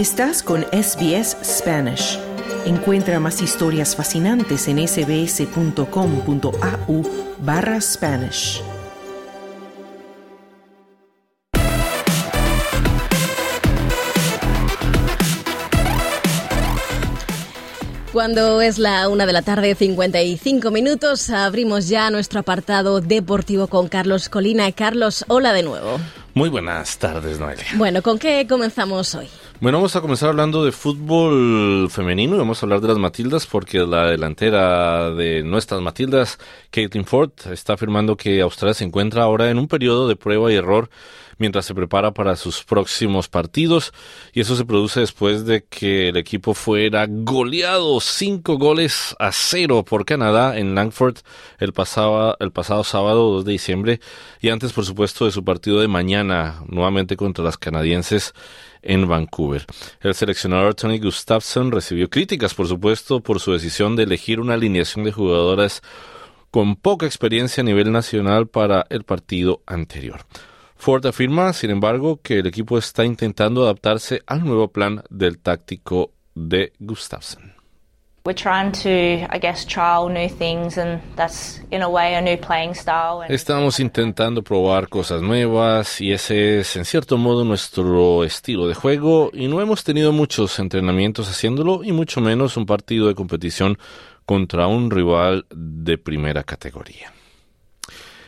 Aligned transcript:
Estás 0.00 0.42
con 0.42 0.62
SBS 0.72 1.36
Spanish. 1.44 2.18
Encuentra 2.64 3.20
más 3.20 3.42
historias 3.42 3.94
fascinantes 3.94 4.66
en 4.66 4.88
sbs.com.au 4.88 5.82
barra 7.40 7.78
Spanish. 7.82 8.62
Cuando 18.14 18.62
es 18.62 18.78
la 18.78 19.06
una 19.10 19.26
de 19.26 19.34
la 19.34 19.42
tarde, 19.42 19.74
55 19.74 20.70
minutos, 20.70 21.28
abrimos 21.28 21.90
ya 21.90 22.10
nuestro 22.10 22.40
apartado 22.40 23.02
deportivo 23.02 23.66
con 23.66 23.88
Carlos 23.88 24.30
Colina. 24.30 24.72
Carlos, 24.72 25.26
hola 25.28 25.52
de 25.52 25.62
nuevo. 25.62 26.00
Muy 26.32 26.48
buenas 26.48 26.96
tardes, 26.96 27.38
Noelia. 27.38 27.66
Bueno, 27.74 28.00
¿con 28.00 28.18
qué 28.18 28.46
comenzamos 28.48 29.14
hoy? 29.14 29.28
Bueno, 29.60 29.76
vamos 29.76 29.94
a 29.94 30.00
comenzar 30.00 30.30
hablando 30.30 30.64
de 30.64 30.72
fútbol 30.72 31.90
femenino 31.90 32.34
y 32.34 32.38
vamos 32.38 32.62
a 32.62 32.64
hablar 32.64 32.80
de 32.80 32.88
las 32.88 32.96
Matildas 32.96 33.46
porque 33.46 33.80
la 33.80 34.06
delantera 34.06 35.10
de 35.10 35.42
nuestras 35.42 35.82
Matildas, 35.82 36.38
Caitlin 36.70 37.04
Ford, 37.04 37.32
está 37.52 37.74
afirmando 37.74 38.16
que 38.16 38.40
Australia 38.40 38.72
se 38.72 38.84
encuentra 38.84 39.22
ahora 39.22 39.50
en 39.50 39.58
un 39.58 39.68
periodo 39.68 40.08
de 40.08 40.16
prueba 40.16 40.50
y 40.50 40.56
error 40.56 40.88
mientras 41.36 41.66
se 41.66 41.74
prepara 41.74 42.12
para 42.12 42.36
sus 42.36 42.64
próximos 42.64 43.28
partidos. 43.28 43.92
Y 44.32 44.40
eso 44.40 44.56
se 44.56 44.64
produce 44.64 45.00
después 45.00 45.44
de 45.44 45.64
que 45.64 46.08
el 46.08 46.16
equipo 46.16 46.54
fuera 46.54 47.06
goleado 47.06 48.00
cinco 48.00 48.56
goles 48.56 49.14
a 49.18 49.30
cero 49.30 49.84
por 49.84 50.06
Canadá 50.06 50.58
en 50.58 50.74
Langford 50.74 51.18
el 51.58 51.74
pasado, 51.74 52.34
el 52.40 52.50
pasado 52.50 52.82
sábado 52.82 53.30
2 53.32 53.44
de 53.44 53.52
diciembre 53.52 54.00
y 54.40 54.48
antes 54.48 54.72
por 54.72 54.86
supuesto 54.86 55.26
de 55.26 55.32
su 55.32 55.44
partido 55.44 55.80
de 55.80 55.88
mañana 55.88 56.62
nuevamente 56.66 57.16
contra 57.18 57.44
las 57.44 57.58
canadienses 57.58 58.32
en 58.82 59.08
Vancouver. 59.08 59.66
El 60.00 60.14
seleccionador 60.14 60.74
Tony 60.74 60.98
Gustafsson 60.98 61.72
recibió 61.72 62.08
críticas, 62.08 62.54
por 62.54 62.66
supuesto, 62.66 63.20
por 63.20 63.40
su 63.40 63.52
decisión 63.52 63.96
de 63.96 64.04
elegir 64.04 64.40
una 64.40 64.54
alineación 64.54 65.04
de 65.04 65.12
jugadoras 65.12 65.82
con 66.50 66.76
poca 66.76 67.06
experiencia 67.06 67.60
a 67.62 67.64
nivel 67.64 67.92
nacional 67.92 68.48
para 68.48 68.86
el 68.90 69.04
partido 69.04 69.62
anterior. 69.66 70.20
Ford 70.76 71.04
afirma, 71.06 71.52
sin 71.52 71.70
embargo, 71.70 72.20
que 72.22 72.38
el 72.38 72.46
equipo 72.46 72.78
está 72.78 73.04
intentando 73.04 73.62
adaptarse 73.62 74.22
al 74.26 74.44
nuevo 74.44 74.68
plan 74.68 75.02
del 75.10 75.38
táctico 75.38 76.12
de 76.34 76.72
Gustafsson. 76.78 77.59
Estamos 83.30 83.80
intentando 83.80 84.42
probar 84.42 84.88
cosas 84.88 85.22
nuevas 85.22 86.02
y 86.02 86.12
ese 86.12 86.60
es 86.60 86.76
en 86.76 86.84
cierto 86.84 87.16
modo 87.16 87.44
nuestro 87.44 88.22
estilo 88.24 88.68
de 88.68 88.74
juego 88.74 89.30
y 89.32 89.48
no 89.48 89.62
hemos 89.62 89.84
tenido 89.84 90.12
muchos 90.12 90.58
entrenamientos 90.58 91.30
haciéndolo 91.30 91.82
y 91.82 91.92
mucho 91.92 92.20
menos 92.20 92.58
un 92.58 92.66
partido 92.66 93.08
de 93.08 93.14
competición 93.14 93.78
contra 94.26 94.66
un 94.66 94.90
rival 94.90 95.46
de 95.50 95.96
primera 95.96 96.44
categoría. 96.44 97.12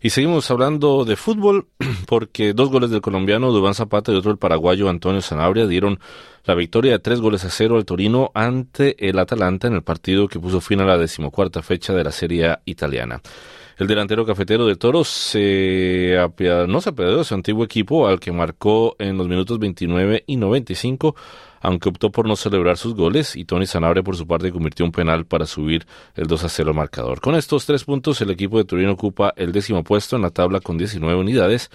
Y 0.00 0.10
seguimos 0.10 0.50
hablando 0.50 1.04
de 1.04 1.16
fútbol 1.16 1.68
porque 2.06 2.52
dos 2.52 2.70
goles 2.70 2.90
del 2.90 3.00
colombiano 3.00 3.52
Dubán 3.52 3.74
Zapata 3.74 4.12
y 4.12 4.16
otro 4.16 4.30
del 4.30 4.38
paraguayo 4.38 4.88
Antonio 4.88 5.20
Sanabria 5.20 5.66
dieron 5.66 5.98
la 6.44 6.54
victoria 6.54 6.92
de 6.92 6.98
tres 6.98 7.20
goles 7.20 7.44
a 7.44 7.50
cero 7.50 7.76
al 7.76 7.84
Torino 7.84 8.30
ante 8.34 9.08
el 9.08 9.18
Atalanta 9.18 9.66
en 9.66 9.74
el 9.74 9.82
partido 9.82 10.28
que 10.28 10.38
puso 10.38 10.60
fin 10.60 10.80
a 10.80 10.84
la 10.84 10.98
decimocuarta 10.98 11.62
fecha 11.62 11.92
de 11.92 12.04
la 12.04 12.12
Serie 12.12 12.58
italiana. 12.66 13.20
El 13.76 13.88
delantero 13.88 14.24
cafetero 14.24 14.66
de 14.66 14.76
Toros 14.76 15.06
se 15.06 16.16
no 16.66 16.80
se 16.80 16.88
apiadó 16.88 17.18
de 17.18 17.24
su 17.24 17.34
antiguo 17.34 17.62
equipo 17.62 18.08
al 18.08 18.18
que 18.18 18.32
marcó 18.32 18.96
en 18.98 19.18
los 19.18 19.28
minutos 19.28 19.58
29 19.58 20.24
y 20.26 20.36
95 20.36 21.14
aunque 21.60 21.90
optó 21.90 22.10
por 22.10 22.26
no 22.26 22.36
celebrar 22.36 22.78
sus 22.78 22.94
goles 22.94 23.36
y 23.36 23.44
Tony 23.44 23.66
Sanabria 23.66 24.02
por 24.02 24.16
su 24.16 24.26
parte 24.26 24.50
convirtió 24.50 24.86
un 24.86 24.92
penal 24.92 25.26
para 25.26 25.44
subir 25.44 25.86
el 26.14 26.26
2 26.26 26.44
a 26.44 26.48
0 26.48 26.72
marcador. 26.72 27.20
Con 27.20 27.34
estos 27.34 27.66
tres 27.66 27.84
puntos 27.84 28.20
el 28.22 28.30
equipo 28.30 28.56
de 28.56 28.64
Torino 28.64 28.92
ocupa 28.92 29.34
el 29.36 29.52
décimo 29.52 29.84
puesto 29.84 30.16
en 30.16 30.22
la 30.22 30.30
tabla 30.30 30.60
con 30.60 30.78
19 30.78 31.18
unidades, 31.18 31.70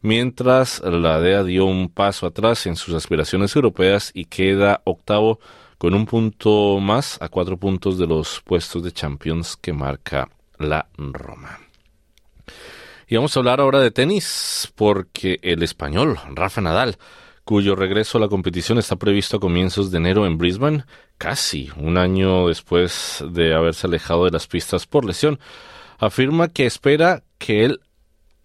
mientras 0.00 0.80
la 0.80 1.20
DEA 1.20 1.44
dio 1.44 1.66
un 1.66 1.90
paso 1.90 2.26
atrás 2.26 2.66
en 2.66 2.76
sus 2.76 2.94
aspiraciones 2.94 3.54
europeas 3.56 4.10
y 4.14 4.26
queda 4.26 4.80
octavo 4.84 5.38
con 5.76 5.92
un 5.92 6.06
punto 6.06 6.78
más 6.80 7.20
a 7.20 7.28
cuatro 7.28 7.56
puntos 7.56 7.98
de 7.98 8.06
los 8.06 8.40
puestos 8.42 8.82
de 8.84 8.92
Champions 8.92 9.58
que 9.60 9.72
marca 9.72 10.28
la 10.62 10.86
Roma. 10.96 11.58
Y 13.06 13.16
vamos 13.16 13.36
a 13.36 13.40
hablar 13.40 13.60
ahora 13.60 13.80
de 13.80 13.90
tenis 13.90 14.72
porque 14.74 15.38
el 15.42 15.62
español 15.62 16.18
Rafa 16.34 16.60
Nadal 16.60 16.96
cuyo 17.44 17.74
regreso 17.74 18.18
a 18.18 18.20
la 18.20 18.28
competición 18.28 18.78
está 18.78 18.96
previsto 18.96 19.36
a 19.36 19.40
comienzos 19.40 19.90
de 19.90 19.98
enero 19.98 20.26
en 20.26 20.38
Brisbane, 20.38 20.84
casi 21.18 21.70
un 21.76 21.98
año 21.98 22.48
después 22.48 23.24
de 23.30 23.54
haberse 23.54 23.86
alejado 23.86 24.24
de 24.24 24.30
las 24.30 24.46
pistas 24.46 24.86
por 24.86 25.04
lesión, 25.04 25.40
afirma 25.98 26.48
que 26.48 26.66
espera 26.66 27.24
que 27.38 27.64
él 27.64 27.80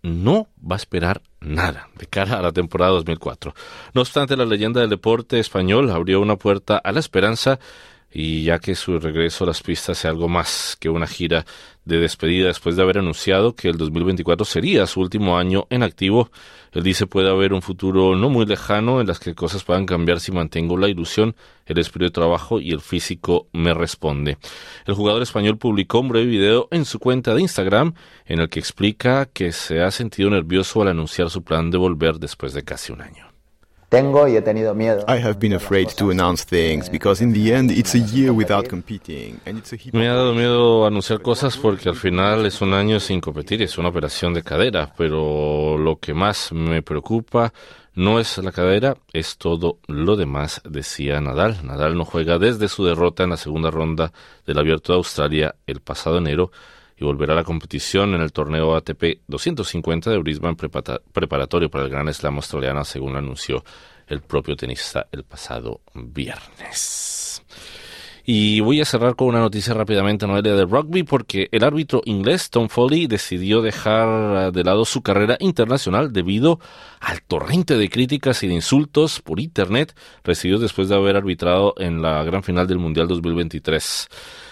no 0.02 0.48
va 0.60 0.76
a 0.76 0.78
esperar 0.78 1.22
nada 1.40 1.90
de 1.96 2.08
cara 2.08 2.40
a 2.40 2.42
la 2.42 2.52
temporada 2.52 2.92
2004. 2.94 3.54
No 3.94 4.02
obstante, 4.02 4.38
la 4.38 4.46
leyenda 4.46 4.82
del 4.82 4.90
deporte 4.90 5.40
español 5.40 5.92
abrió 5.92 6.22
una 6.22 6.38
puerta 6.38 6.78
a 6.78 6.92
la 6.92 7.00
esperanza 7.00 7.60
y 8.12 8.44
ya 8.44 8.60
que 8.60 8.76
su 8.76 9.00
regreso 9.00 9.44
a 9.44 9.48
las 9.48 9.62
pistas 9.62 9.98
sea 9.98 10.12
algo 10.12 10.28
más 10.28 10.78
que 10.80 10.90
una 10.90 11.08
gira 11.08 11.46
de 11.86 12.00
despedida 12.00 12.48
después 12.48 12.76
de 12.76 12.82
haber 12.82 12.98
anunciado 12.98 13.56
que 13.56 13.70
el 13.70 13.78
2024 13.78 14.46
sería 14.46 14.86
su 14.88 15.00
último 15.00 15.38
año 15.38 15.68
en 15.70 15.84
activo, 15.84 16.30
él 16.74 16.84
dice 16.84 17.08
puede 17.08 17.30
haber 17.30 17.54
un 17.54 17.62
futuro 17.62 18.16
no 18.16 18.30
muy 18.30 18.46
lejano 18.46 19.00
en 19.02 19.08
las 19.08 19.20
que 19.20 19.36
cosas 19.36 19.64
puedan 19.64 19.86
cambiar 19.86 20.20
si 20.20 20.32
mantengo 20.32 20.78
la 20.78 20.90
ilusión, 20.90 21.36
el 21.66 21.78
espíritu 21.80 22.10
de 22.10 22.14
trabajo 22.14 22.60
y 22.60 22.72
el 22.72 22.82
físico 22.82 23.48
me 23.54 23.74
responde. 23.74 24.38
El 24.86 24.94
jugador 24.94 25.22
español 25.22 25.58
publicó 25.58 26.00
un 26.00 26.10
breve 26.10 26.28
video 26.28 26.68
en 26.72 26.86
su 26.86 27.00
cuenta 27.00 27.34
de 27.34 27.42
Instagram 27.42 27.94
en 28.26 28.40
el 28.40 28.50
que 28.50 28.60
explica 28.60 29.26
que 29.26 29.52
se 29.52 29.82
ha 29.82 29.92
sentido 29.92 30.30
nervioso 30.30 30.82
al 30.82 30.90
anunciar 30.90 31.30
su 31.30 31.44
plan 31.44 31.72
de 31.72 31.78
volver 31.78 32.20
después 32.20 32.54
de 32.54 32.64
casi 32.64 32.92
un 32.92 33.02
año. 33.02 33.27
Tengo 33.90 34.28
y 34.28 34.36
he 34.36 34.42
tenido 34.42 34.76
miedo. 34.76 35.06
I 35.08 35.24
have 35.24 35.40
been 35.40 35.54
afraid 35.54 35.88
to 35.96 36.12
announce 36.12 36.44
things 36.46 36.90
because 36.90 37.24
in 37.24 37.32
the 37.32 37.54
end 37.54 37.72
it's 37.72 37.96
a 37.96 38.00
year 38.00 38.34
without 38.34 38.68
competing 38.68 39.40
and 39.46 39.58
it's 39.58 39.72
a 39.72 39.78
Me 39.94 40.10
ha 40.10 40.14
dado 40.14 40.34
miedo 40.34 40.86
anunciar 40.86 41.22
cosas 41.22 41.56
porque 41.56 41.88
al 41.88 41.96
final 41.96 42.46
es 42.46 42.62
un 42.62 42.74
año 42.74 43.00
sin 43.00 43.22
competir, 43.22 43.62
es 43.62 43.78
una 43.78 43.88
operación 43.88 44.34
de 44.34 44.44
cadera, 44.44 44.94
pero 44.98 45.78
lo 45.78 46.00
que 46.00 46.14
más 46.14 46.52
me 46.52 46.82
preocupa 46.82 47.54
no 47.96 48.20
es 48.20 48.38
la 48.40 48.52
cadera, 48.52 48.98
es 49.14 49.38
todo 49.38 49.80
lo 49.88 50.18
demás, 50.18 50.62
decía 50.66 51.22
Nadal. 51.22 51.66
Nadal 51.66 51.98
no 51.98 52.04
juega 52.04 52.38
desde 52.38 52.68
su 52.68 52.84
derrota 52.84 53.24
en 53.24 53.30
la 53.30 53.38
segunda 53.38 53.72
ronda 53.72 54.12
del 54.46 54.60
Abierto 54.60 54.92
de 54.92 54.98
Australia 54.98 55.56
el 55.66 55.80
pasado 55.80 56.18
enero 56.18 56.52
y 56.98 57.06
volverá 57.06 57.34
a 57.34 57.38
la 57.38 57.44
competición 57.44 58.16
en 58.16 58.22
el 58.22 58.32
torneo 58.32 58.76
ATP 58.76 59.22
250 59.28 60.10
de 60.10 60.18
Brisbane 60.18 60.56
preparatorio 60.56 61.70
para 61.70 61.84
el 61.84 61.90
Gran 61.90 62.12
Slam 62.14 62.36
australiano, 62.38 62.84
según 62.84 63.16
anunció 63.16 63.64
el 64.08 64.22
propio 64.22 64.56
tenista 64.56 65.08
el 65.12 65.24
pasado 65.24 65.82
viernes. 65.94 67.44
Y 68.30 68.60
voy 68.60 68.82
a 68.82 68.86
cerrar 68.86 69.16
con 69.16 69.30
una 69.30 69.40
noticia 69.40 69.74
rápidamente, 69.74 70.28
Noelia, 70.28 70.54
de 70.54 70.66
rugby, 70.66 71.04
porque 71.04 71.48
el 71.50 71.64
árbitro 71.64 72.02
inglés 72.04 72.50
Tom 72.50 72.68
Foley 72.68 73.08
decidió 73.08 73.62
dejar 73.62 74.52
de 74.52 74.66
lado 74.66 74.84
su 74.84 75.02
carrera 75.02 75.38
internacional 75.40 76.12
debido 76.12 76.60
al 77.00 77.22
torrente 77.22 77.78
de 77.78 77.90
críticas 77.90 78.44
y 78.44 78.48
de 78.48 78.56
insultos 78.56 79.22
por 79.22 79.40
Internet 79.40 79.98
recibidos 80.26 80.60
después 80.60 80.90
de 80.90 80.96
haber 80.96 81.16
arbitrado 81.16 81.74
en 81.78 82.02
la 82.02 82.22
gran 82.26 82.44
final 82.44 82.68
del 82.68 82.80
Mundial 82.80 83.08
2023 83.08 84.10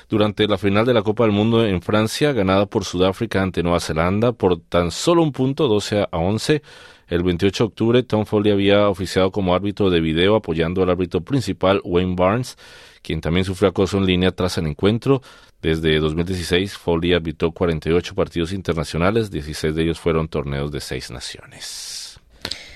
durante 0.10 0.48
la 0.48 0.58
final 0.58 0.86
de 0.86 0.94
la 0.94 1.02
Copa 1.02 1.24
del 1.24 1.32
Mundo 1.32 1.66
en 1.66 1.82
Francia, 1.82 2.32
ganada 2.34 2.66
por 2.66 2.86
Sudáfrica 2.86 3.42
ante 3.42 3.64
Nueva 3.64 3.80
Zelanda 3.80 4.32
por 4.32 4.60
tan 4.62 4.92
solo 4.92 5.24
un 5.24 5.31
punto, 5.31 5.68
12 5.68 6.07
a 6.12 6.18
11. 6.18 6.62
El 7.07 7.24
28 7.24 7.63
de 7.63 7.68
octubre, 7.68 8.04
Tom 8.04 8.25
Foley 8.25 8.52
había 8.52 8.90
oficiado 8.90 9.31
como 9.31 9.54
árbitro 9.54 9.90
de 9.90 10.02
video 10.02 10.36
apoyando 10.36 10.81
al 10.81 10.90
árbitro 10.90 11.22
principal, 11.22 11.81
Wayne 11.84 12.16
Barnes, 12.16 12.57
quien 13.04 13.22
también 13.22 13.46
sufrió 13.46 13.69
acoso 13.69 13.98
en 13.98 14.06
línea 14.06 14.31
tras 14.31 14.57
el 14.57 14.68
encuentro. 14.68 15.22
Desde 15.62 16.00
2016, 16.00 16.78
Foley 16.78 17.13
arbitró 17.13 17.51
48 17.51 18.16
partidos 18.16 18.54
internacionales, 18.54 19.30
16 19.31 19.75
de 19.75 19.84
ellos 19.84 20.00
fueron 20.00 20.28
torneos 20.28 20.72
de 20.72 20.81
seis 20.81 21.12
naciones. 21.12 22.19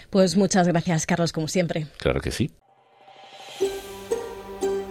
Pues 0.10 0.36
muchas 0.36 0.68
gracias, 0.68 1.06
Carlos, 1.06 1.32
como 1.32 1.48
siempre. 1.48 1.88
Claro 1.98 2.20
que 2.22 2.32
sí. 2.32 2.52